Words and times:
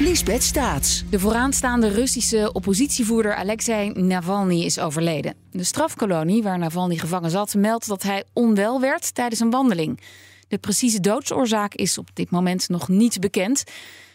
Lisbeth 0.00 0.42
Staats. 0.42 1.04
De 1.10 1.18
vooraanstaande 1.18 1.88
Russische 1.88 2.52
oppositievoerder 2.52 3.34
Alexei 3.34 3.90
Navalny 3.90 4.64
is 4.64 4.78
overleden. 4.78 5.34
De 5.50 5.64
strafkolonie 5.64 6.42
waar 6.42 6.58
Navalny 6.58 6.96
gevangen 6.96 7.30
zat 7.30 7.54
meldt 7.54 7.88
dat 7.88 8.02
hij 8.02 8.24
onwel 8.32 8.80
werd 8.80 9.14
tijdens 9.14 9.40
een 9.40 9.50
wandeling. 9.50 10.00
De 10.48 10.58
precieze 10.58 11.00
doodsoorzaak 11.00 11.74
is 11.74 11.98
op 11.98 12.08
dit 12.14 12.30
moment 12.30 12.68
nog 12.68 12.88
niet 12.88 13.20
bekend. 13.20 13.64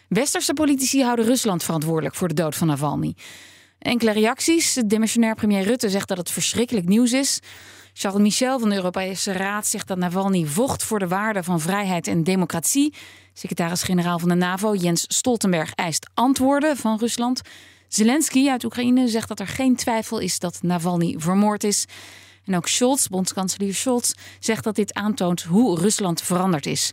Westerse 0.08 0.52
politici 0.52 1.02
houden 1.02 1.24
Rusland 1.24 1.64
verantwoordelijk 1.64 2.14
voor 2.14 2.28
de 2.28 2.34
dood 2.34 2.54
van 2.54 2.66
Navalny. 2.66 3.14
Enkele 3.78 4.12
reacties. 4.12 4.74
De 4.74 4.86
demissionair 4.86 5.34
premier 5.34 5.62
Rutte 5.62 5.90
zegt 5.90 6.08
dat 6.08 6.18
het 6.18 6.30
verschrikkelijk 6.30 6.88
nieuws 6.88 7.12
is. 7.12 7.40
Charles 7.92 8.22
Michel 8.22 8.58
van 8.58 8.68
de 8.68 8.74
Europese 8.74 9.32
Raad 9.32 9.66
zegt 9.66 9.88
dat 9.88 9.98
Navalny 9.98 10.44
vocht 10.44 10.84
voor 10.84 10.98
de 10.98 11.08
waarden 11.08 11.44
van 11.44 11.60
vrijheid 11.60 12.06
en 12.06 12.24
democratie. 12.24 12.94
Secretaris-generaal 13.38 14.18
van 14.18 14.28
de 14.28 14.34
NAVO 14.34 14.74
Jens 14.74 15.04
Stoltenberg 15.08 15.74
eist 15.74 16.10
antwoorden 16.14 16.76
van 16.76 16.98
Rusland. 16.98 17.40
Zelensky 17.88 18.48
uit 18.48 18.64
Oekraïne 18.64 19.08
zegt 19.08 19.28
dat 19.28 19.40
er 19.40 19.46
geen 19.46 19.76
twijfel 19.76 20.18
is 20.18 20.38
dat 20.38 20.58
Navalny 20.62 21.14
vermoord 21.18 21.64
is. 21.64 21.84
En 22.44 22.56
ook 22.56 22.68
Scholz, 22.68 23.06
bondskanselier 23.06 23.74
Scholz, 23.74 24.12
zegt 24.38 24.64
dat 24.64 24.74
dit 24.74 24.94
aantoont 24.94 25.42
hoe 25.42 25.80
Rusland 25.80 26.22
veranderd 26.22 26.66
is. 26.66 26.92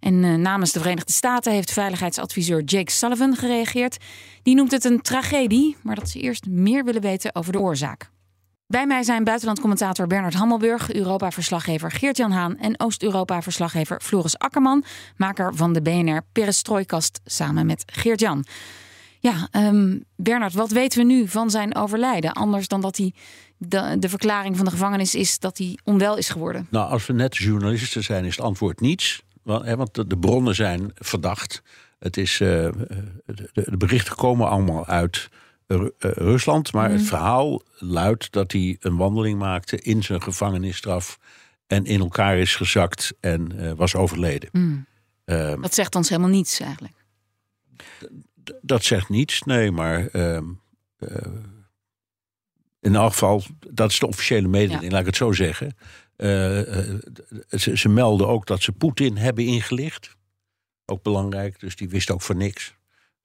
En 0.00 0.22
uh, 0.22 0.34
namens 0.34 0.72
de 0.72 0.80
Verenigde 0.80 1.12
Staten 1.12 1.52
heeft 1.52 1.72
veiligheidsadviseur 1.72 2.62
Jake 2.62 2.90
Sullivan 2.90 3.36
gereageerd. 3.36 3.96
Die 4.42 4.54
noemt 4.54 4.70
het 4.70 4.84
een 4.84 5.00
tragedie, 5.00 5.76
maar 5.82 5.94
dat 5.94 6.10
ze 6.10 6.20
eerst 6.20 6.46
meer 6.46 6.84
willen 6.84 7.02
weten 7.02 7.34
over 7.34 7.52
de 7.52 7.60
oorzaak. 7.60 8.12
Bij 8.74 8.86
mij 8.86 9.02
zijn 9.02 9.24
buitenlandcommentator 9.24 10.06
Bernard 10.06 10.34
Hammelburg, 10.34 10.92
Europa-verslaggever 10.92 11.90
Geert-Jan 11.90 12.30
Haan 12.30 12.58
en 12.58 12.80
Oost-Europa-verslaggever 12.80 14.00
Floris 14.00 14.38
Akkerman, 14.38 14.84
maker 15.16 15.54
van 15.54 15.72
de 15.72 15.82
BNR 15.82 16.22
Perestrooikast 16.32 17.20
samen 17.24 17.66
met 17.66 17.82
Geert-Jan. 17.86 18.44
Ja, 19.20 19.48
um, 19.52 20.04
Bernard, 20.16 20.52
wat 20.52 20.70
weten 20.70 20.98
we 20.98 21.04
nu 21.04 21.28
van 21.28 21.50
zijn 21.50 21.74
overlijden? 21.74 22.32
Anders 22.32 22.68
dan 22.68 22.80
dat 22.80 22.96
hij 22.96 23.14
de, 23.56 24.08
verklaring 24.08 24.56
van 24.56 24.64
de 24.64 24.70
gevangenis 24.70 25.14
is 25.14 25.38
dat 25.38 25.58
hij 25.58 25.78
onwel 25.84 26.16
is 26.16 26.28
geworden. 26.28 26.66
Nou, 26.70 26.90
als 26.90 27.06
we 27.06 27.12
net 27.12 27.36
journalisten 27.36 28.02
zijn, 28.02 28.24
is 28.24 28.36
het 28.36 28.44
antwoord 28.44 28.80
niets. 28.80 29.22
Want, 29.42 29.64
hè, 29.64 29.76
want 29.76 29.94
de, 29.94 30.18
bronnen 30.18 30.54
zijn 30.54 30.90
verdacht. 30.94 31.62
Het 31.98 32.16
is, 32.16 32.40
uh, 32.40 32.48
de, 32.48 33.50
de, 33.52 33.76
berichten 33.76 34.14
komen 34.14 34.48
allemaal 34.48 34.86
uit 34.86 35.28
uh, 35.66 35.86
Rusland. 35.98 36.72
Maar 36.72 36.88
mm. 36.88 36.96
het 36.96 37.04
verhaal 37.04 37.62
luidt 37.78 38.32
dat 38.32 38.52
hij 38.52 38.76
een 38.80 38.96
wandeling 38.96 39.38
maakte 39.38 39.80
in 39.80 40.02
zijn 40.02 40.22
gevangenisstraf. 40.22 41.18
En 41.66 41.84
in 41.84 42.00
elkaar 42.00 42.38
is 42.38 42.56
gezakt 42.56 43.12
en 43.20 43.52
uh, 43.54 43.72
was 43.72 43.94
overleden. 43.94 44.48
Mm. 44.52 44.86
dat 45.60 45.74
zegt 45.74 45.94
ons 45.94 46.08
helemaal 46.08 46.30
niets 46.30 46.60
eigenlijk. 46.60 46.94
Dat 48.60 48.84
zegt 48.84 49.08
niets, 49.08 49.42
nee, 49.42 49.70
maar 49.70 50.06
ehm, 50.06 50.44
in 52.80 52.94
elk 52.94 53.12
geval, 53.12 53.42
dat 53.70 53.90
is 53.90 53.98
de 53.98 54.06
officiële 54.06 54.48
mededeling, 54.48 54.84
ja. 54.84 54.90
laat 54.90 55.00
ik 55.00 55.06
het 55.06 55.16
zo 55.16 55.32
zeggen. 55.32 55.76
Ze, 57.50 57.76
ze, 57.76 57.88
melden 57.88 58.28
ook 58.28 58.46
dat 58.46 58.62
ze 58.62 58.72
Poetin 58.72 59.16
hebben 59.16 59.44
ingelicht. 59.44 60.16
Ook 60.84 61.02
belangrijk, 61.02 61.60
dus 61.60 61.76
die 61.76 61.88
wist 61.88 62.10
ook 62.10 62.22
voor 62.22 62.36
niks, 62.36 62.74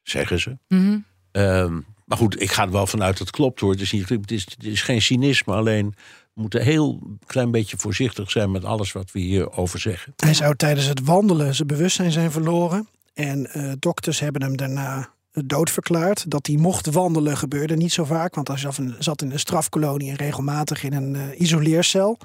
zeggen 0.04 0.40
ze. 0.40 0.58
Mm 0.68 0.80
-hmm. 0.80 1.06
um, 1.32 1.86
maar 2.10 2.18
goed, 2.18 2.42
ik 2.42 2.52
ga 2.52 2.64
er 2.64 2.72
wel 2.72 2.88
vanuit 2.88 3.18
dat 3.18 3.28
het 3.28 3.36
klopt 3.36 3.60
hoor. 3.60 3.72
Het 3.72 3.82
is, 3.82 3.92
niet, 3.92 4.10
het 4.10 4.32
is, 4.32 4.46
het 4.50 4.64
is 4.64 4.82
geen 4.82 5.02
cynisme, 5.02 5.54
alleen 5.54 5.96
we 6.34 6.42
moeten 6.42 6.62
heel 6.62 7.00
klein 7.26 7.52
beetje 7.52 7.78
voorzichtig 7.78 8.32
zijn 8.32 8.52
met 8.52 8.66
alles 8.66 8.92
wat 8.92 9.12
we 9.12 9.20
hierover 9.20 9.80
zeggen. 9.80 10.14
Hij 10.16 10.34
zou 10.34 10.56
tijdens 10.56 10.88
het 10.88 11.04
wandelen 11.04 11.56
zijn 11.56 11.68
bewustzijn 11.68 12.12
zijn 12.12 12.32
verloren. 12.32 12.88
En 13.14 13.50
uh, 13.54 13.72
dokters 13.80 14.20
hebben 14.20 14.42
hem 14.42 14.58
daarna 14.58 15.10
dood 15.32 15.70
verklaard. 15.70 16.32
Dat 16.32 16.48
hij 16.48 16.56
mocht 16.56 16.86
wandelen 16.92 17.38
gebeurde 17.38 17.76
niet 17.76 17.94
zo 17.94 18.04
vaak, 18.04 18.36
want 18.36 18.48
hij 18.48 18.58
zat 19.00 19.22
in 19.22 19.32
een 19.32 19.40
strafkolonie 19.40 20.10
en 20.10 20.16
regelmatig 20.16 20.84
in 20.84 20.94
een 20.94 21.14
uh, 21.16 21.40
isoleercel. 21.40 22.18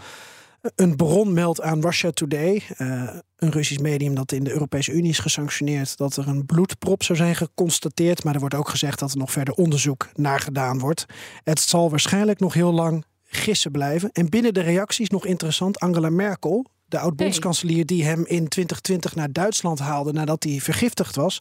Een 0.75 0.97
bron 0.97 1.33
meldt 1.33 1.61
aan 1.61 1.81
Russia 1.81 2.11
Today, 2.11 2.63
uh, 2.79 3.11
een 3.37 3.51
Russisch 3.51 3.83
medium 3.83 4.15
dat 4.15 4.33
in 4.33 4.45
de 4.45 4.53
Europese 4.53 4.93
Unie 4.93 5.11
is 5.11 5.19
gesanctioneerd, 5.19 5.97
dat 5.97 6.17
er 6.17 6.29
een 6.29 6.47
bloedprop 6.47 7.03
zou 7.03 7.19
zijn 7.19 7.35
geconstateerd. 7.35 8.25
Maar 8.25 8.35
er 8.35 8.41
wordt 8.41 8.55
ook 8.55 8.69
gezegd 8.69 8.99
dat 8.99 9.13
er 9.13 9.19
nog 9.19 9.33
verder 9.33 9.55
onderzoek 9.55 10.09
naar 10.15 10.41
gedaan 10.41 10.79
wordt. 10.79 11.07
Het 11.43 11.61
zal 11.61 11.91
waarschijnlijk 11.91 12.41
nog 12.41 12.55
heel 12.55 12.73
lang 12.73 13.05
gissen 13.25 13.71
blijven. 13.71 14.11
En 14.13 14.29
binnen 14.29 14.55
de 14.55 14.61
reacties 14.61 15.09
nog 15.09 15.27
interessant, 15.27 15.79
Angela 15.79 16.11
Merkel, 16.11 16.67
de 16.95 17.01
oud-bondskanselier 17.01 17.87
die 17.87 18.05
hem 18.05 18.25
in 18.27 18.49
2020 18.49 19.15
naar 19.15 19.33
Duitsland 19.33 19.79
haalde 19.79 20.13
nadat 20.13 20.43
hij 20.43 20.61
vergiftigd 20.61 21.17
was, 21.17 21.41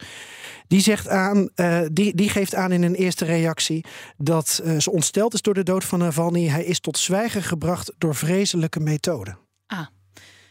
die, 0.67 0.79
zegt 0.79 1.07
aan, 1.07 1.49
uh, 1.55 1.79
die, 1.91 2.15
die 2.15 2.29
geeft 2.29 2.55
aan 2.55 2.71
in 2.71 2.83
een 2.83 2.95
eerste 2.95 3.25
reactie 3.25 3.85
dat 4.17 4.61
uh, 4.63 4.79
ze 4.79 4.91
ontsteld 4.91 5.33
is 5.33 5.41
door 5.41 5.53
de 5.53 5.63
dood 5.63 5.83
van 5.83 5.99
Navalny. 5.99 6.47
Hij 6.47 6.63
is 6.63 6.79
tot 6.79 6.97
zwijgen 6.97 7.43
gebracht 7.43 7.93
door 7.97 8.15
vreselijke 8.15 8.79
methoden. 8.79 9.37
Ah, 9.67 9.87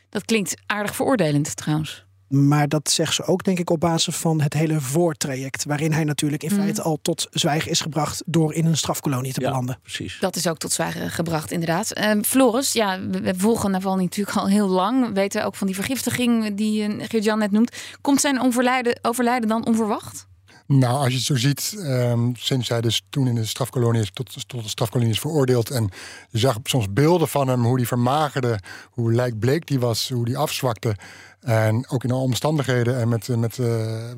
dat 0.08 0.24
klinkt 0.24 0.54
aardig 0.66 0.94
veroordelend 0.94 1.56
trouwens. 1.56 2.06
Maar 2.32 2.68
dat 2.68 2.90
zegt 2.90 3.14
ze 3.14 3.24
ook, 3.24 3.44
denk 3.44 3.58
ik, 3.58 3.70
op 3.70 3.80
basis 3.80 4.16
van 4.16 4.40
het 4.40 4.54
hele 4.54 4.80
voortraject. 4.80 5.64
Waarin 5.64 5.92
hij 5.92 6.04
natuurlijk 6.04 6.42
in 6.42 6.52
mm. 6.52 6.58
feite 6.58 6.82
al 6.82 6.98
tot 7.02 7.26
zwijgen 7.30 7.70
is 7.70 7.80
gebracht 7.80 8.22
door 8.26 8.54
in 8.54 8.66
een 8.66 8.76
strafkolonie 8.76 9.32
te 9.32 9.40
ja, 9.40 9.48
belanden. 9.48 9.78
Precies. 9.82 10.18
Dat 10.20 10.36
is 10.36 10.46
ook 10.46 10.58
tot 10.58 10.72
zwijgen 10.72 11.10
gebracht, 11.10 11.50
inderdaad. 11.50 11.98
Uh, 11.98 12.22
Floris, 12.22 12.72
ja, 12.72 13.00
we 13.00 13.34
volgen 13.36 13.70
Navalny 13.70 14.02
natuurlijk 14.02 14.36
al 14.36 14.48
heel 14.48 14.68
lang. 14.68 15.06
We 15.06 15.12
weten 15.12 15.44
ook 15.44 15.54
van 15.54 15.66
die 15.66 15.76
vergiftiging 15.76 16.54
die 16.54 16.88
uh, 16.88 17.04
Geert-Jan 17.08 17.38
net 17.38 17.50
noemt. 17.50 17.76
Komt 18.00 18.20
zijn 18.20 18.40
overlijden, 18.40 18.98
overlijden 19.02 19.48
dan 19.48 19.66
onverwacht? 19.66 20.26
Nou, 20.66 20.94
als 20.94 21.08
je 21.08 21.16
het 21.16 21.24
zo 21.24 21.36
ziet, 21.36 21.74
um, 21.78 22.36
sinds 22.36 22.68
hij 22.68 22.80
dus 22.80 23.02
toen 23.10 23.26
in 23.26 23.34
de 23.34 23.44
strafkolonie 23.44 24.00
is, 24.00 24.10
tot, 24.12 24.48
tot 24.48 24.62
de 24.62 24.68
strafkolonie 24.68 25.12
is 25.12 25.20
veroordeeld. 25.20 25.70
En 25.70 25.90
je 26.30 26.38
zag 26.38 26.58
soms 26.62 26.92
beelden 26.92 27.28
van 27.28 27.48
hem, 27.48 27.64
hoe 27.64 27.76
hij 27.76 27.86
vermagerde, 27.86 28.58
hoe 28.90 29.12
lijkbleek 29.12 29.66
die 29.66 29.80
was, 29.80 30.08
hoe 30.08 30.24
die 30.24 30.38
afzwakte. 30.38 30.96
En 31.42 31.88
ook 31.88 32.04
in 32.04 32.10
alle 32.10 32.22
omstandigheden 32.22 33.00
en 33.00 33.08
met, 33.08 33.28
met, 33.28 33.58
uh, 33.58 33.66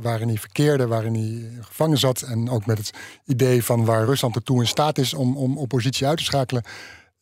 waarin 0.01 0.29
hij 0.29 0.39
verkeerde, 0.39 0.87
waarin 0.87 1.15
hij 1.15 1.63
gevangen 1.63 1.99
zat. 1.99 2.21
En 2.21 2.51
ook 2.51 2.67
met 2.67 2.79
het 2.79 2.91
idee 3.25 3.65
van 3.65 3.85
waar 3.85 4.05
Rusland 4.05 4.35
ertoe 4.35 4.61
in 4.61 4.67
staat 4.67 4.99
is 4.99 5.15
om, 5.15 5.37
om 5.37 5.59
oppositie 5.59 6.07
uit 6.07 6.19
te 6.19 6.25
schakelen. 6.25 6.63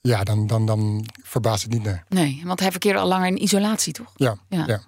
Ja, 0.01 0.25
dan, 0.25 0.47
dan, 0.47 0.67
dan 0.67 1.07
verbaast 1.23 1.63
het 1.63 1.73
niet 1.73 1.85
meer. 1.85 2.05
Nee, 2.09 2.43
want 2.45 2.61
hij 2.61 2.71
verkeerde 2.71 2.99
al 2.99 3.09
langer 3.09 3.27
in 3.27 3.43
isolatie, 3.43 3.93
toch? 3.93 4.13
Ja, 4.15 4.37
ja. 4.49 4.65
ja. 4.67 4.81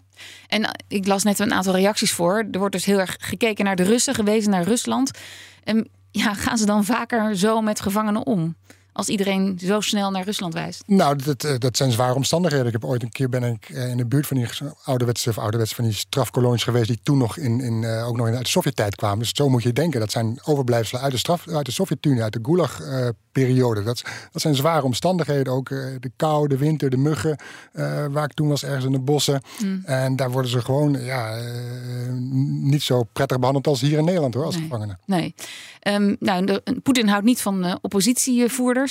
En 0.46 0.78
ik 0.88 1.06
las 1.06 1.22
net 1.22 1.38
een 1.38 1.52
aantal 1.52 1.74
reacties 1.74 2.12
voor. 2.12 2.46
Er 2.50 2.58
wordt 2.58 2.74
dus 2.74 2.84
heel 2.84 2.98
erg 2.98 3.16
gekeken 3.18 3.64
naar 3.64 3.76
de 3.76 3.82
Russen, 3.82 4.14
gewezen 4.14 4.50
naar 4.50 4.62
Rusland. 4.62 5.10
En 5.64 5.88
ja, 6.10 6.34
gaan 6.34 6.58
ze 6.58 6.66
dan 6.66 6.84
vaker 6.84 7.36
zo 7.36 7.60
met 7.60 7.80
gevangenen 7.80 8.26
om? 8.26 8.56
Als 8.94 9.08
iedereen 9.08 9.58
zo 9.64 9.80
snel 9.80 10.10
naar 10.10 10.24
Rusland 10.24 10.54
wijst? 10.54 10.82
Nou, 10.86 11.16
dat, 11.16 11.44
eh, 11.44 11.54
dat 11.58 11.76
zijn 11.76 11.90
zware 11.90 12.14
omstandigheden. 12.14 12.66
Ik 12.66 12.72
heb 12.72 12.84
ooit 12.84 13.02
een 13.02 13.10
keer 13.10 13.28
ben 13.28 13.42
ik 13.42 13.68
eh, 13.68 13.88
in 13.88 13.96
de 13.96 14.06
buurt 14.06 14.26
van 14.26 14.36
die 14.36 14.48
ouderwetse 14.84 15.28
of 15.28 15.38
ouderwetse 15.38 15.74
van 15.74 15.84
die 15.84 15.92
strafkolonies 15.92 16.62
geweest 16.62 16.86
die 16.86 16.98
toen 17.02 17.18
nog 17.18 17.36
in, 17.36 17.60
in 17.60 17.82
uh, 17.82 18.08
ook 18.08 18.16
nog 18.16 18.26
in 18.26 18.38
de 18.38 18.48
Sovjet-tijd 18.48 18.94
kwamen. 18.96 19.18
Dus 19.18 19.30
zo 19.34 19.48
moet 19.48 19.62
je 19.62 19.72
denken. 19.72 20.00
Dat 20.00 20.10
zijn 20.10 20.38
overblijfselen 20.44 21.02
uit 21.02 21.12
de 21.12 21.18
straf, 21.18 21.48
uit 21.48 21.66
de 21.66 21.72
Sovjet-Unie, 21.72 22.22
uit 22.22 22.32
de 22.32 22.38
Gulag-periode. 22.42 23.82
dat, 23.82 24.02
dat 24.32 24.42
zijn 24.42 24.54
zware 24.54 24.82
omstandigheden. 24.82 25.52
Ook 25.52 25.68
de 25.68 26.10
kou, 26.16 26.48
de 26.48 26.56
winter, 26.56 26.90
de 26.90 26.96
muggen, 26.96 27.36
waar 28.10 28.24
ik 28.24 28.32
toen 28.32 28.48
was 28.48 28.64
ergens 28.64 28.84
in 28.84 28.92
de 28.92 29.00
bossen. 29.00 29.42
Mm. 29.62 29.82
En 29.84 30.16
daar 30.16 30.30
worden 30.30 30.50
ze 30.50 30.60
gewoon 30.60 31.04
ja, 31.04 31.40
niet 32.62 32.82
zo 32.82 33.02
prettig 33.12 33.38
behandeld 33.38 33.66
als 33.66 33.80
hier 33.80 33.98
in 33.98 34.04
Nederland 34.04 34.34
hoor, 34.34 34.44
als 34.44 34.54
nee. 34.54 34.64
gevangenen. 34.64 34.98
Nee. 35.06 35.34
Um, 35.88 36.16
nou, 36.20 36.60
Poetin 36.82 37.08
houdt 37.08 37.24
niet 37.24 37.40
van 37.40 37.78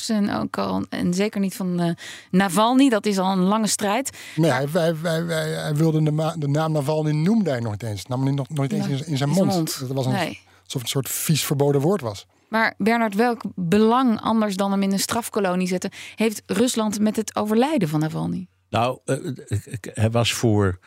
En, 0.10 0.36
ook 0.36 0.58
al, 0.58 0.86
en 0.90 1.14
zeker 1.14 1.40
niet 1.40 1.56
van 1.56 1.82
uh, 1.82 1.92
Navalny. 2.32 2.90
Dat 2.90 3.06
is 3.06 3.18
al 3.18 3.32
een 3.32 3.44
lange 3.44 3.68
strijd. 3.68 4.18
Nee, 4.36 4.52
hij, 4.52 4.68
hij, 4.72 4.94
hij, 5.02 5.48
hij, 5.48 5.76
wilde 5.76 6.04
de, 6.04 6.34
de, 6.38 6.48
naam 6.48 6.72
Navalny 6.72 7.12
noemde 7.12 7.50
hij 7.50 7.60
nooit 7.60 7.84
eens. 7.84 8.06
Nam 8.06 8.24
hij 8.24 8.32
nog 8.32 8.50
nooit 8.50 8.72
eens 8.72 8.88
in, 8.88 9.08
in, 9.08 9.18
zijn 9.18 9.30
mond. 9.30 9.52
mond. 9.52 9.80
Dat 9.80 9.92
was 9.92 10.06
een, 10.06 10.12
nee. 10.12 10.40
alsof 10.64 10.64
het 10.68 10.82
een 10.82 10.88
soort 10.88 11.10
vies 11.10 11.44
verboden 11.44 11.82
woord 11.82 12.02
was. 12.02 12.26
Maar 12.50 12.74
Bernard, 12.78 13.16
welk 13.16 13.42
belang 13.56 14.22
anders 14.22 14.56
dan 14.56 14.72
hem 14.72 14.82
in 14.82 14.92
een 14.92 15.00
strafkolonie 15.00 15.68
zetten... 15.68 15.92
heeft 16.16 16.42
Rusland 16.46 17.00
met 17.00 17.16
het 17.16 17.36
overlijden 17.36 17.90
van 17.90 18.00
Navalny? 18.00 18.48
Nou, 18.70 19.00
uh, 19.06 19.34
hij 19.82 20.12
was 20.12 20.34
voor 20.34 20.80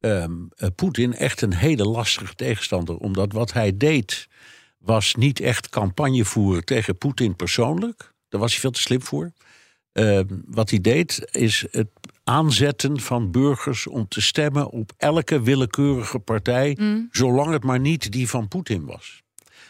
ehm, 0.00 0.32
eh, 0.56 0.68
Poetin 0.74 1.14
echt 1.14 1.42
een 1.42 1.54
hele 1.54 1.84
lastige 1.84 2.34
tegenstander. 2.34 2.96
Omdat 2.96 3.32
wat 3.32 3.52
hij 3.52 3.76
deed 3.76 4.28
was 4.78 5.14
niet 5.14 5.40
echt 5.40 5.68
campagne 5.68 6.24
voeren 6.24 6.64
tegen 6.64 6.98
Poetin 6.98 7.36
persoonlijk. 7.36 8.09
Daar 8.30 8.40
was 8.40 8.50
hij 8.52 8.60
veel 8.60 8.70
te 8.70 8.80
slim 8.80 9.02
voor. 9.02 9.32
Ehm, 9.92 10.24
wat 10.46 10.70
hij 10.70 10.80
deed 10.80 11.28
is 11.30 11.64
het 11.70 11.88
aanzetten 12.24 13.00
van 13.00 13.30
burgers 13.30 13.86
om 13.86 14.08
te 14.08 14.20
stemmen 14.20 14.70
op 14.70 14.92
elke 14.96 15.42
willekeurige 15.42 16.18
partij, 16.18 16.78
zolang 17.10 17.52
het 17.52 17.64
maar 17.64 17.80
niet 17.80 18.12
die 18.12 18.28
van 18.28 18.48
Poetin 18.48 18.84
was. 18.84 19.22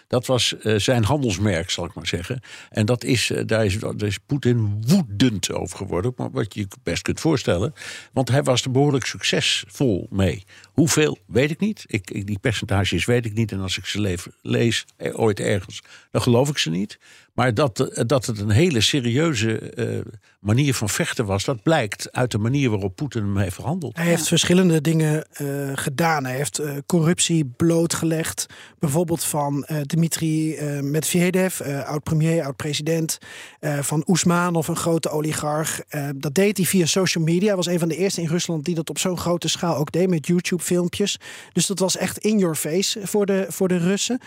Dat 0.06 0.26
was 0.26 0.58
eh, 0.58 0.76
zijn 0.76 1.04
handelsmerk, 1.04 1.70
zal 1.70 1.84
ik 1.84 1.94
maar 1.94 2.06
zeggen. 2.06 2.40
En 2.70 2.86
dat 2.86 3.04
is, 3.04 3.30
eh, 3.30 3.42
daar, 3.46 3.64
is, 3.64 3.78
daar 3.78 4.02
is 4.02 4.18
Poetin 4.18 4.82
woedend 4.86 5.52
over 5.52 5.76
geworden. 5.76 6.12
Maar 6.16 6.30
wat 6.30 6.54
je 6.54 6.60
je 6.60 6.66
best 6.82 7.02
kunt 7.02 7.20
voorstellen. 7.20 7.72
Want 8.12 8.28
hij 8.28 8.42
was 8.42 8.62
er 8.64 8.70
behoorlijk 8.70 9.06
succesvol 9.06 10.06
mee. 10.10 10.44
Hoeveel, 10.72 11.18
weet 11.26 11.50
ik 11.50 11.60
niet. 11.60 11.84
Ik, 11.86 12.10
ik- 12.10 12.26
die 12.26 12.38
percentages 12.38 13.04
weet 13.04 13.24
ik 13.26 13.34
niet. 13.34 13.52
En 13.52 13.60
als 13.60 13.78
ik 13.78 13.86
ze 13.86 14.00
leef- 14.00 14.28
lees 14.42 14.84
eh, 14.96 15.18
ooit 15.20 15.40
ergens, 15.40 15.82
dan 16.10 16.22
geloof 16.22 16.48
ik 16.48 16.58
ze 16.58 16.70
niet. 16.70 16.98
Maar 17.34 17.54
dat, 17.54 17.80
eh, 17.80 18.04
dat 18.06 18.26
het 18.26 18.38
een 18.38 18.50
hele 18.50 18.80
serieuze 18.80 19.58
eh, 19.58 19.98
manier 20.40 20.74
van 20.74 20.88
vechten 20.88 21.24
was... 21.26 21.44
dat 21.44 21.62
blijkt 21.62 22.12
uit 22.12 22.30
de 22.30 22.38
manier 22.38 22.70
waarop 22.70 22.96
Poetin 22.96 23.22
hem 23.22 23.36
heeft 23.38 23.54
verhandeld. 23.54 23.96
Hij 23.96 24.06
heeft 24.06 24.28
verschillende 24.28 24.80
dingen 24.80 25.24
eh, 25.32 25.70
gedaan. 25.74 26.24
Hij 26.24 26.36
heeft 26.36 26.58
eh, 26.58 26.76
corruptie 26.86 27.44
blootgelegd. 27.56 28.46
Bijvoorbeeld 28.78 29.24
van 29.24 29.64
eh 29.64 29.80
Dmitri 29.80 30.54
eh 30.54 30.80
Medvedev, 30.80 31.60
eh, 31.60 31.84
oud-premier, 31.88 32.42
oud-president. 32.44 33.18
eh, 33.60 33.78
van 33.78 34.02
Oesmanov, 34.06 34.68
een 34.68 34.76
grote 34.76 35.08
oligarch. 35.08 35.80
Dat 36.16 36.34
deed 36.34 36.56
hij 36.56 36.66
via 36.66 36.86
social 36.86 37.24
media. 37.24 37.46
Hij 37.46 37.56
was 37.56 37.66
een 37.66 37.78
van 37.78 37.88
de 37.88 37.96
eerste 37.96 38.20
in 38.20 38.28
Rusland 38.28 38.64
die 38.64 38.74
dat 38.74 38.90
op 38.90 38.98
zo'n 38.98 39.18
grote 39.18 39.48
schaal 39.48 39.76
ook 39.76 39.92
deed. 39.92 40.08
Met 40.08 40.26
YouTube-filmpjes. 40.26 41.18
Dus 41.52 41.66
dat 41.66 41.78
was 41.78 41.96
echt 41.96 42.18
in 42.18 42.38
your 42.38 42.54
face 42.54 43.00
voor 43.06 43.26
de, 43.26 43.46
voor 43.48 43.68
de 43.68 43.76
Russen. 43.76 44.20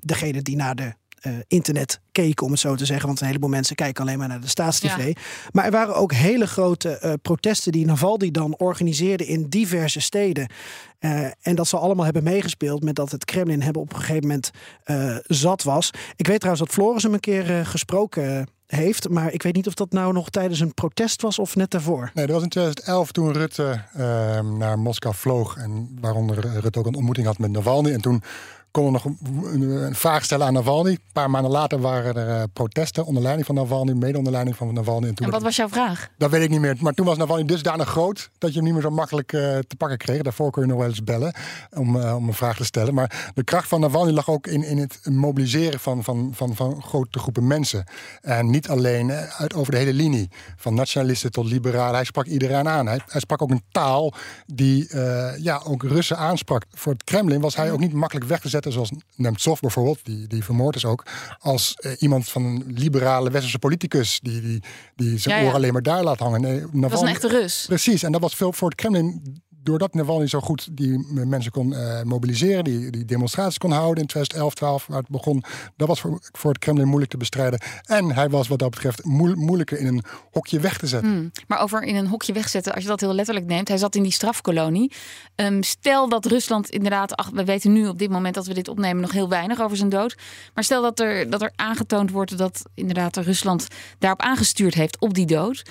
Degene 0.00 0.42
die 0.42 0.56
naar 0.56 0.74
de 0.74 0.92
eh, 1.20 1.32
internet 1.46 2.00
keken, 2.12 2.46
om 2.46 2.52
het 2.52 2.60
zo 2.60 2.74
te 2.74 2.84
zeggen. 2.84 3.06
Want 3.06 3.20
een 3.20 3.26
heleboel 3.26 3.48
mensen 3.48 3.76
kijken 3.76 4.04
alleen 4.04 4.18
maar 4.18 4.28
naar 4.28 4.40
de 4.40 4.48
staatstv. 4.48 5.06
Ja. 5.06 5.12
Maar 5.52 5.64
er 5.64 5.70
waren 5.70 5.94
ook 5.94 6.12
hele 6.12 6.46
grote 6.46 6.98
eh, 6.98 7.12
protesten 7.22 7.72
die 7.72 7.86
Navalny 7.86 8.30
dan 8.30 8.56
organiseerde 8.56 9.26
in 9.26 9.48
diverse 9.48 10.00
steden. 10.00 10.50
Eh, 10.98 11.24
en 11.40 11.54
dat 11.54 11.68
zal 11.68 11.80
allemaal 11.80 12.04
hebben 12.04 12.22
meegespeeld 12.22 12.82
met 12.82 12.94
dat 12.94 13.10
het 13.10 13.24
Kremlin 13.24 13.62
hebben 13.62 13.82
op 13.82 13.92
een 13.92 13.98
gegeven 13.98 14.22
moment 14.22 14.50
eh, 14.84 15.16
zat 15.26 15.62
was. 15.62 15.90
Ik 16.16 16.26
weet 16.26 16.40
trouwens 16.40 16.66
dat 16.66 16.74
Floris 16.74 17.02
hem 17.02 17.12
een 17.12 17.20
keer 17.20 17.58
eh, 17.58 17.66
gesproken 17.66 18.48
heeft. 18.66 19.08
Maar 19.08 19.32
ik 19.32 19.42
weet 19.42 19.54
niet 19.54 19.66
of 19.66 19.74
dat 19.74 19.92
nou 19.92 20.12
nog 20.12 20.30
tijdens 20.30 20.60
een 20.60 20.74
protest 20.74 21.22
was 21.22 21.38
of 21.38 21.56
net 21.56 21.70
daarvoor. 21.70 22.10
Nee, 22.14 22.26
dat 22.26 22.34
was 22.34 22.44
in 22.44 22.48
2011 22.48 23.12
toen 23.12 23.32
Rutte 23.32 23.82
eh, 23.92 24.40
naar 24.40 24.78
Moskou 24.78 25.14
vloog. 25.14 25.56
En 25.56 25.98
waaronder 26.00 26.60
Rutte 26.60 26.78
ook 26.78 26.86
een 26.86 26.94
ontmoeting 26.94 27.26
had 27.26 27.38
met 27.38 27.50
Navalny. 27.50 27.92
En 27.92 28.00
toen 28.00 28.22
konden 28.70 28.92
nog 28.92 29.04
een, 29.52 29.94
vraag 29.94 30.24
stellen 30.24 30.46
aan 30.46 30.52
Navalny. 30.52 30.90
Een 30.90 31.00
paar 31.12 31.30
maanden 31.30 31.50
later 31.50 31.80
waren 31.80 32.14
er 32.16 32.28
eh, 32.28 32.42
protesten 32.52 33.04
onder 33.04 33.22
leiding 33.22 33.46
van 33.46 33.54
Navalny, 33.54 33.92
mede 33.92 34.18
onder 34.18 34.32
leiding 34.32 34.56
van 34.56 34.74
Navalny. 34.74 35.08
En 35.08 35.14
toen 35.14 35.26
En 35.26 35.32
wat 35.32 35.42
was 35.42 35.56
jouw 35.56 35.68
vraag? 35.68 36.08
Dat 36.18 36.30
weet 36.30 36.42
ik 36.42 36.50
niet 36.50 36.60
meer. 36.60 36.76
Maar 36.80 36.92
toen 36.92 37.06
was 37.06 37.16
Navalny 37.16 37.44
dusdanig 37.44 37.88
groot 37.88 38.30
dat 38.38 38.50
je 38.50 38.56
hem 38.56 38.64
niet 38.64 38.72
meer 38.72 38.82
zo 38.82 38.90
makkelijk 38.90 39.32
eh, 39.32 39.40
te 39.40 39.76
pakken 39.76 39.98
kreeg. 39.98 40.22
Daarvoor 40.22 40.50
kon 40.50 40.62
je 40.62 40.68
nog 40.68 40.78
wel 40.78 40.88
eens 40.88 41.04
bellen 41.04 41.34
om, 41.70 42.00
eh, 42.00 42.16
om 42.16 42.28
een 42.28 42.34
vraag 42.34 42.56
te 42.56 42.64
stellen. 42.64 42.94
Maar 42.94 43.30
de 43.34 43.44
kracht 43.44 43.68
van 43.68 43.80
Navalny 43.80 44.12
lag 44.12 44.28
ook 44.28 44.46
in, 44.46 44.62
in 44.62 44.78
het 44.78 45.00
mobiliseren 45.04 45.80
van, 45.80 46.04
van, 46.04 46.30
van, 46.34 46.56
van 46.56 46.82
grote 46.82 47.18
groepen 47.18 47.46
mensen. 47.46 47.84
En 48.20 48.50
niet 48.50 48.68
alleen 48.68 49.12
uit, 49.12 49.54
over 49.54 49.72
de 49.72 49.78
hele 49.78 49.92
linie. 49.92 50.30
Van 50.56 50.74
nationalisten 50.74 51.30
tot 51.30 51.46
liberalen. 51.46 51.94
Hij 51.94 52.04
sprak 52.04 52.26
iedereen 52.26 52.68
aan. 52.68 52.86
Hij, 52.86 53.00
hij 53.06 53.20
sprak 53.20 53.42
ook 53.42 53.50
een 53.50 53.62
taal 53.70 54.14
die 54.46 54.96
ja, 55.38 55.60
ook 55.64 55.82
Russen 55.82 56.18
aansprak. 56.18 56.64
Voor 56.74 56.92
het 56.92 57.04
Kremlin 57.04 57.40
was 57.40 57.56
hij 57.56 57.72
ook 57.72 57.78
niet 57.78 57.92
makkelijk 57.92 58.26
weg 58.26 58.40
te 58.40 58.48
zetten. 58.48 58.57
Zoals 58.68 58.90
Nemtsov 59.16 59.60
bijvoorbeeld, 59.60 59.98
die, 60.02 60.26
die 60.26 60.44
vermoord 60.44 60.76
is 60.76 60.84
ook. 60.84 61.06
Als 61.38 61.74
eh, 61.74 61.92
iemand 61.98 62.28
van 62.28 62.44
een 62.44 62.64
liberale 62.66 63.30
westerse 63.30 63.58
politicus. 63.58 64.20
Die, 64.22 64.40
die, 64.40 64.62
die 64.96 65.18
zijn 65.18 65.34
Ja, 65.34 65.40
ja. 65.40 65.46
oren 65.46 65.56
alleen 65.56 65.72
maar 65.72 65.82
daar 65.82 66.02
laat 66.02 66.18
hangen. 66.18 66.40
Nee, 66.40 66.64
Dat 66.72 66.90
was 66.90 67.00
een 67.00 67.08
echte 67.08 67.28
Rus. 67.28 67.64
Precies, 67.66 68.02
en 68.02 68.12
dat 68.12 68.20
was 68.20 68.34
veel 68.34 68.52
voor 68.52 68.68
het 68.68 68.78
Kremlin. 68.78 69.42
Doordat 69.68 69.94
Navalny 69.94 70.26
zo 70.26 70.40
goed 70.40 70.68
die 70.76 71.06
mensen 71.12 71.52
kon 71.52 71.74
eh, 71.74 72.02
mobiliseren, 72.02 72.64
die, 72.64 72.90
die 72.90 73.04
demonstraties 73.04 73.58
kon 73.58 73.70
houden 73.70 74.02
in 74.02 74.08
2011, 74.08 74.54
12, 74.54 74.86
waar 74.86 74.98
het 74.98 75.08
begon, 75.08 75.44
dat 75.76 75.88
was 75.88 76.00
voor, 76.00 76.18
voor 76.32 76.50
het 76.50 76.58
Kremlin 76.60 76.86
moeilijk 76.86 77.10
te 77.10 77.16
bestrijden. 77.16 77.60
En 77.84 78.14
hij 78.14 78.28
was 78.28 78.48
wat 78.48 78.58
dat 78.58 78.70
betreft 78.70 79.04
moe- 79.04 79.34
moeilijker 79.34 79.78
in 79.78 79.86
een 79.86 80.02
hokje 80.30 80.60
weg 80.60 80.78
te 80.78 80.86
zetten. 80.86 81.10
Hmm. 81.10 81.30
Maar 81.46 81.60
over 81.60 81.82
in 81.82 81.96
een 81.96 82.06
hokje 82.06 82.32
wegzetten, 82.32 82.74
als 82.74 82.82
je 82.82 82.88
dat 82.88 83.00
heel 83.00 83.14
letterlijk 83.14 83.46
neemt. 83.46 83.68
Hij 83.68 83.76
zat 83.76 83.94
in 83.94 84.02
die 84.02 84.12
strafkolonie. 84.12 84.92
Ehm, 85.34 85.62
stel 85.62 86.08
dat 86.08 86.26
Rusland 86.26 86.68
inderdaad, 86.70 87.16
ach, 87.16 87.30
we 87.30 87.44
weten 87.44 87.72
nu 87.72 87.88
op 87.88 87.98
dit 87.98 88.10
moment 88.10 88.34
dat 88.34 88.46
we 88.46 88.54
dit 88.54 88.68
opnemen 88.68 89.02
nog 89.02 89.12
heel 89.12 89.28
weinig 89.28 89.60
over 89.60 89.76
zijn 89.76 89.88
dood. 89.88 90.16
Maar 90.54 90.64
stel 90.64 90.82
dat 90.82 91.00
er, 91.00 91.30
dat 91.30 91.42
er 91.42 91.52
aangetoond 91.54 92.10
wordt 92.10 92.38
dat 92.38 92.62
inderdaad 92.74 93.16
Rusland 93.16 93.66
daarop 93.98 94.20
aangestuurd 94.20 94.74
heeft 94.74 95.00
op 95.00 95.14
die 95.14 95.26
dood. 95.26 95.62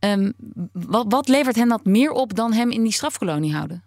Ehm, 0.00 0.32
wat, 0.72 1.04
wat 1.08 1.28
levert 1.28 1.56
hen 1.56 1.68
dat 1.68 1.84
meer 1.84 2.12
op 2.12 2.34
dan 2.34 2.52
hem 2.52 2.70
in 2.70 2.82
die 2.82 2.92
strafkolonie 2.92 3.54
houden? 3.54 3.84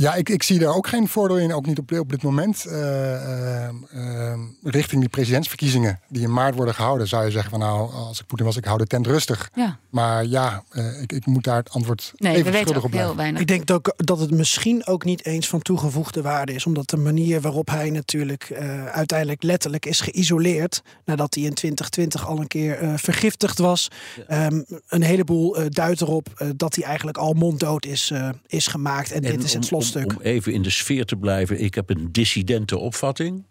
Ja, 0.00 0.14
ik, 0.14 0.28
ik 0.28 0.42
zie 0.42 0.58
daar 0.58 0.74
ook 0.74 0.86
geen 0.86 1.08
voordeel 1.08 1.38
in, 1.38 1.52
ook 1.54 1.66
niet 1.66 1.78
op, 1.78 1.92
op 1.92 2.10
dit 2.10 2.22
moment. 2.22 2.64
Eh, 2.66 3.14
eh, 3.14 3.68
eh, 3.92 4.38
richting 4.62 5.00
die 5.00 5.10
presidentsverkiezingen 5.10 6.00
die 6.08 6.22
in 6.22 6.32
maart 6.32 6.54
worden 6.54 6.74
gehouden, 6.74 7.08
zou 7.08 7.24
je 7.24 7.30
zeggen 7.30 7.50
van 7.50 7.58
nou, 7.60 7.92
als 7.92 8.20
ik 8.20 8.26
Poetin 8.26 8.46
was, 8.46 8.56
ik 8.56 8.64
hou 8.64 8.78
de 8.78 8.86
tent 8.86 9.06
rustig. 9.06 9.50
Ja, 9.54 9.78
Maar 9.90 10.24
ja, 10.26 10.62
eh, 10.70 11.02
ik, 11.02 11.12
ik 11.12 11.26
moet 11.26 11.44
daar 11.44 11.56
het 11.56 11.70
antwoord 11.70 12.12
nee, 12.16 12.32
even 12.32 12.44
we 12.44 12.50
weten 12.50 12.76
ook 12.76 12.84
op 12.84 12.90
blijven. 12.90 13.08
heel 13.10 13.18
weinig. 13.18 13.40
Ik 13.40 13.46
denk 13.46 13.70
ook 13.70 13.92
dat 13.96 14.18
het 14.20 14.30
misschien 14.30 14.86
ook 14.86 15.04
niet 15.04 15.24
eens 15.24 15.48
van 15.48 15.62
toegevoegde 15.62 16.22
waarde 16.22 16.52
is. 16.54 16.66
Omdat 16.66 16.90
de 16.90 16.96
manier 16.96 17.40
waarop 17.40 17.68
hij 17.68 17.90
natuurlijk 17.90 18.42
eh, 18.50 18.86
uiteindelijk 18.86 19.42
letterlijk 19.42 19.86
is 19.86 20.00
geïsoleerd. 20.00 20.82
Nadat 21.04 21.34
hij 21.34 21.42
in 21.44 21.54
2020 21.54 22.26
al 22.26 22.40
een 22.40 22.46
keer 22.46 22.78
eh, 22.78 22.92
vergiftigd 22.96 23.58
was. 23.58 23.88
Ehm, 24.28 24.62
een 24.88 25.02
heleboel 25.02 25.56
eh, 25.56 25.64
duidt 25.68 26.00
erop 26.00 26.28
eh, 26.36 26.48
dat 26.56 26.74
hij 26.74 26.84
eigenlijk 26.84 27.16
al 27.18 27.32
monddood 27.32 27.86
is, 27.86 28.10
eh, 28.10 28.28
is 28.46 28.66
gemaakt. 28.66 29.10
En, 29.12 29.20
dit 29.22 29.42
is 29.44 29.52
het 29.52 29.62
om- 29.62 29.68
Om, 29.96 30.20
even 30.22 30.52
in 30.52 30.62
de 30.62 30.70
sfeer 30.70 31.04
te 31.04 31.16
blijven, 31.16 31.60
ik 31.60 31.74
heb 31.74 31.90
een 31.90 32.12
dissidente 32.12 32.78
opvatting. 32.78 33.46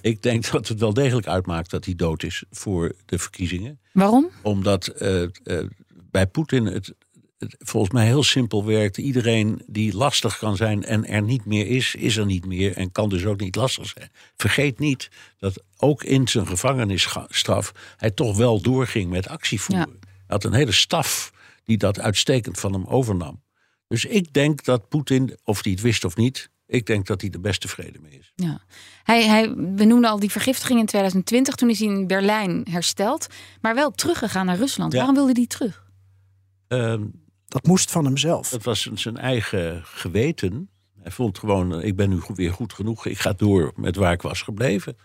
Ik 0.00 0.22
denk 0.22 0.50
dat 0.50 0.68
het 0.68 0.80
wel 0.80 0.92
degelijk 0.92 1.26
uitmaakt 1.26 1.70
dat 1.70 1.84
hij 1.84 1.94
dood 1.94 2.22
is 2.22 2.44
voor 2.50 2.92
de 3.06 3.18
verkiezingen. 3.18 3.80
Waarom? 3.92 4.30
Omdat 4.42 4.86
eh, 4.86 5.22
bij 6.10 6.26
Poetin 6.26 6.66
het, 6.66 6.94
het 7.38 7.56
volgens 7.58 7.92
mij 7.92 8.06
heel 8.06 8.22
simpel 8.22 8.64
werkt. 8.64 8.98
Iedereen 8.98 9.62
die 9.66 9.96
lastig 9.96 10.38
kan 10.38 10.56
zijn 10.56 10.84
en 10.84 11.06
er 11.06 11.22
niet 11.22 11.44
meer 11.44 11.66
is, 11.66 11.94
is 11.94 12.16
er 12.16 12.26
niet 12.26 12.46
meer 12.46 12.76
en 12.76 12.92
kan 12.92 13.08
dus 13.08 13.24
ook 13.24 13.40
niet 13.40 13.56
lastig 13.56 13.86
zijn. 13.86 14.10
Vergeet 14.36 14.78
niet 14.78 15.10
dat 15.38 15.62
ook 15.76 16.04
in 16.04 16.28
zijn 16.28 16.46
gevangenisstraf 16.46 17.72
hij 17.96 18.10
toch 18.10 18.36
wel 18.36 18.60
doorging 18.60 19.10
met 19.10 19.28
actievoeren. 19.28 19.98
Hij 20.00 20.24
had 20.26 20.44
een 20.44 20.52
hele 20.52 20.72
staf 20.72 21.32
die 21.64 21.76
dat 21.76 22.00
uitstekend 22.00 22.60
van 22.60 22.72
hem 22.72 22.84
overnam. 22.86 23.44
Dus 23.88 24.04
ik 24.04 24.32
denk 24.32 24.64
dat 24.64 24.88
Poetin, 24.88 25.36
of 25.44 25.62
hij 25.62 25.72
het 25.72 25.80
wist 25.80 26.04
of 26.04 26.16
niet, 26.16 26.50
ik 26.66 26.86
denk 26.86 27.06
dat 27.06 27.20
hij 27.20 27.30
er 27.30 27.40
best 27.40 27.60
tevreden 27.60 28.02
mee 28.02 28.18
is. 28.18 28.32
Ja. 28.34 28.60
Hij, 29.02 29.26
hij, 29.26 29.54
we 29.54 29.84
noemden 29.84 30.10
al 30.10 30.18
die 30.18 30.30
vergiftiging 30.30 30.80
in 30.80 30.86
2020. 30.86 31.54
Toen 31.54 31.70
is 31.70 31.78
hij 31.78 31.88
in 31.88 32.06
Berlijn 32.06 32.66
hersteld. 32.70 33.26
Maar 33.60 33.74
wel 33.74 33.90
teruggegaan 33.90 34.46
naar 34.46 34.56
Rusland. 34.56 34.92
Ja. 34.92 34.98
Waarom 34.98 35.14
wilde 35.16 35.32
hij 35.32 35.46
terug? 35.46 35.84
Ehm, 36.68 37.02
Dat 37.46 37.66
moest 37.66 37.90
van 37.90 38.04
hemzelf. 38.04 38.48
dat 38.48 38.62
was 38.62 38.82
zijn 38.94 39.16
eigen 39.16 39.80
geweten. 39.84 40.68
Hij 41.00 41.10
vond 41.12 41.38
gewoon, 41.38 41.74
eh, 41.80 41.86
ik 41.86 41.96
ben 41.96 42.08
nu 42.08 42.18
goed- 42.20 42.36
weer 42.36 42.52
goed 42.52 42.72
genoeg. 42.72 43.06
Ik 43.06 43.18
ga 43.18 43.32
door 43.32 43.72
met 43.76 43.96
waar 43.96 44.12
ik 44.12 44.22
was 44.22 44.42
gebleven. 44.42 44.96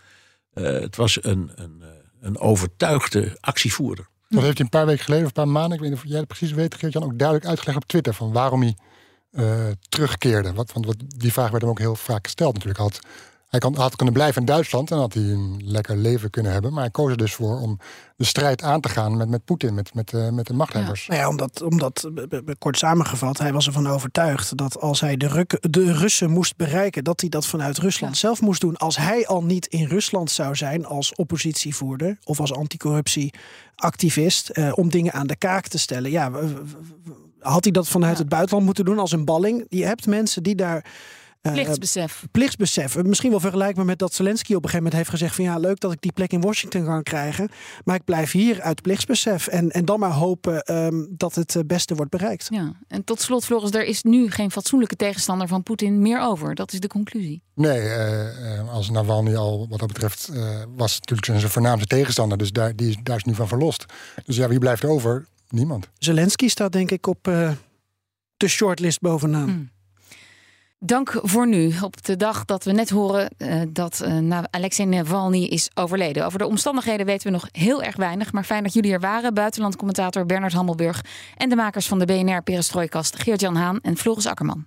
Eh, 0.52 0.64
het 0.64 0.96
was 0.96 1.24
een, 1.24 1.50
een, 1.54 1.82
eh, 1.82 1.88
een 2.20 2.38
overtuigde 2.38 3.36
actievoerder. 3.40 4.08
Dat 4.32 4.42
heeft 4.42 4.56
hij 4.56 4.64
een 4.64 4.78
paar 4.78 4.86
weken 4.86 5.04
geleden, 5.04 5.24
of 5.24 5.30
een 5.30 5.42
paar 5.42 5.52
maanden, 5.52 5.72
ik 5.72 5.80
weet 5.80 5.90
niet 5.90 5.98
of 5.98 6.06
jij 6.08 6.18
het 6.18 6.28
precies 6.28 6.52
weet, 6.52 6.74
Geert-Jan, 6.74 7.04
ook 7.04 7.18
duidelijk 7.18 7.48
uitgelegd 7.48 7.78
op 7.78 7.86
Twitter 7.86 8.14
van 8.14 8.32
waarom 8.32 8.60
hij 8.60 8.76
eh, 9.30 9.66
terugkeerde. 9.88 10.52
Want 10.52 10.72
wat, 10.72 10.96
die 11.16 11.32
vraag 11.32 11.50
werd 11.50 11.62
hem 11.62 11.70
ook 11.70 11.78
heel 11.78 11.96
vaak 11.96 12.24
gesteld 12.24 12.54
natuurlijk. 12.54 12.80
Had, 12.80 13.00
hij 13.52 13.60
kan, 13.60 13.74
had 13.76 13.96
kunnen 13.96 14.14
blijven 14.14 14.40
in 14.40 14.46
Duitsland 14.46 14.90
en 14.90 14.96
had 14.98 15.14
hij 15.14 15.22
een 15.22 15.60
lekker 15.64 15.96
leven 15.96 16.30
kunnen 16.30 16.52
hebben. 16.52 16.72
Maar 16.72 16.82
hij 16.82 16.90
koos 16.90 17.10
er 17.10 17.16
dus 17.16 17.34
voor 17.34 17.60
om 17.60 17.78
de 18.16 18.24
strijd 18.24 18.62
aan 18.62 18.80
te 18.80 18.88
gaan 18.88 19.16
met, 19.16 19.28
met 19.28 19.44
Poetin, 19.44 19.74
met, 19.74 19.94
met, 19.94 20.12
eh, 20.12 20.28
met 20.30 20.46
de 20.46 20.52
machthebbers. 20.54 21.06
Nou 21.06 21.20
ja, 21.20 21.28
omdat, 21.28 21.62
omdat 21.62 22.10
b- 22.14 22.42
b- 22.44 22.54
kort 22.58 22.78
samengevat, 22.78 23.38
hij 23.38 23.52
was 23.52 23.66
ervan 23.66 23.86
overtuigd 23.86 24.56
dat 24.56 24.80
als 24.80 25.00
hij 25.00 25.16
de, 25.16 25.26
Ruk- 25.28 25.58
de 25.72 25.92
Russen 25.92 26.30
moest 26.30 26.56
bereiken, 26.56 27.04
dat 27.04 27.20
hij 27.20 27.28
dat 27.30 27.46
vanuit 27.46 27.78
Rusland 27.78 28.14
Ja. 28.14 28.20
zelf 28.20 28.40
moest 28.40 28.60
doen. 28.60 28.76
Als 28.76 28.96
hij 28.96 29.26
al 29.26 29.42
niet 29.44 29.66
in 29.66 29.86
Rusland 29.86 30.30
zou 30.30 30.56
zijn 30.56 30.86
als 30.86 31.14
oppositievoerder 31.14 32.18
of 32.24 32.40
als 32.40 32.52
anticorruptieactivist 32.52 34.48
eh, 34.48 34.72
om 34.74 34.90
dingen 34.90 35.12
aan 35.12 35.26
de 35.26 35.36
kaak 35.36 35.66
te 35.68 35.78
stellen, 35.78 36.10
ja, 36.10 36.30
had 37.38 37.62
hij 37.64 37.72
dat 37.72 37.88
vanuit 37.88 38.12
Ja. 38.16 38.18
het 38.20 38.28
buitenland 38.28 38.64
moeten 38.64 38.84
doen 38.84 38.98
als 38.98 39.12
een 39.12 39.24
balling? 39.24 39.66
Je 39.68 39.84
hebt 39.84 40.06
mensen 40.06 40.42
die 40.42 40.54
daar 40.54 40.76
eh, 40.76 40.82
Plichtsbesef. 41.50 42.24
plichtsbesef. 42.30 43.02
Misschien 43.02 43.30
wel 43.30 43.40
vergelijkbaar 43.40 43.84
met 43.84 43.98
dat 43.98 44.14
Zelensky 44.14 44.50
op 44.54 44.62
een 44.64 44.70
gegeven 44.70 44.76
moment 44.84 44.94
heeft 44.96 45.10
gezegd 45.10 45.34
van 45.34 45.44
ja, 45.44 45.58
leuk 45.58 45.80
dat 45.80 45.92
ik 45.92 46.00
die 46.00 46.12
plek 46.12 46.32
in 46.32 46.40
Washington 46.40 46.84
kan 46.84 47.02
krijgen. 47.02 47.48
Maar 47.84 47.94
ik 47.96 48.04
blijf 48.04 48.30
hier 48.32 48.60
uit 48.60 48.82
plichtsbesef. 48.82 49.46
En, 49.46 49.70
en 49.70 49.84
dan 49.84 49.98
maar 50.00 50.10
hopen 50.12 50.62
ehm, 50.62 51.04
dat 51.08 51.34
het 51.34 51.56
eh, 51.56 51.62
beste 51.66 51.94
wordt 51.94 52.10
bereikt. 52.10 52.46
Ja. 52.50 52.72
En 52.88 53.04
tot 53.04 53.20
slot, 53.20 53.44
Floris, 53.44 53.70
er 53.70 53.84
is 53.84 54.02
nu 54.02 54.30
geen 54.30 54.50
fatsoenlijke 54.50 54.96
tegenstander 54.96 55.48
van 55.48 55.62
Poetin 55.62 56.02
meer 56.02 56.20
over. 56.20 56.54
Dat 56.54 56.72
is 56.72 56.80
de 56.80 56.88
conclusie. 56.88 57.42
Nee, 57.54 57.78
eh, 57.80 58.58
eh, 58.58 58.68
als 58.72 58.90
Navalny 58.90 59.36
al 59.36 59.66
wat 59.68 59.78
dat 59.78 59.88
betreft 59.88 60.28
eh, 60.28 60.62
was 60.76 60.98
natuurlijk 61.00 61.24
zijn 61.40 61.52
voornaamste 61.52 61.86
tegenstander. 61.86 62.38
Dus 62.38 62.52
daar, 62.52 62.76
die, 62.76 62.88
is- 62.88 62.96
daar 63.02 63.16
is 63.16 63.24
nu 63.24 63.34
van 63.34 63.48
verlost. 63.48 63.84
Dus 64.24 64.36
ja, 64.36 64.48
wie 64.48 64.58
blijft 64.58 64.84
over? 64.84 65.26
Niemand. 65.48 65.88
Zelensky 65.98 66.48
staat 66.48 66.72
denk 66.72 66.90
ik 66.90 67.06
op 67.06 67.28
eh, 67.28 67.50
de 68.36 68.48
shortlist 68.48 69.00
bovenaan. 69.00 69.48
Hm. 69.48 69.71
Dank 70.84 71.18
voor 71.22 71.48
nu. 71.48 71.72
Op 71.82 72.04
de 72.04 72.16
dag 72.16 72.44
dat 72.44 72.64
we 72.64 72.72
net 72.72 72.90
horen 72.90 73.30
eh, 73.36 73.60
dat 73.68 74.04
Na- 74.20 74.46
Alexei 74.50 74.88
Navalny 74.88 75.44
is 75.44 75.70
overleden. 75.74 76.24
Over 76.26 76.38
de 76.38 76.46
omstandigheden 76.46 77.06
weten 77.06 77.26
we 77.26 77.32
nog 77.32 77.48
heel 77.52 77.82
erg 77.82 77.96
weinig. 77.96 78.32
Maar 78.32 78.44
fijn 78.44 78.62
dat 78.62 78.72
jullie 78.72 78.92
er 78.92 79.00
waren. 79.00 79.34
Buitenlandcommentator 79.34 80.26
Bernard 80.26 80.52
Hammelburg. 80.52 81.04
En 81.36 81.48
de 81.48 81.56
makers 81.56 81.86
van 81.86 81.98
de 81.98 82.04
BNR 82.04 82.42
Perestrooikast 82.42 83.22
Geert-Jan 83.22 83.56
Haan 83.56 83.78
en 83.80 83.96
Floris 83.96 84.26
Akkerman. 84.26 84.66